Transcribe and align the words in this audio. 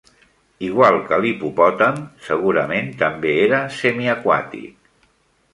Igual 0.67 0.95
que 1.11 1.19
l'hipopòtam, 1.25 2.01
segurament 2.29 2.91
també 3.05 3.37
era 3.45 3.61
semiaquàtic. 3.81 4.93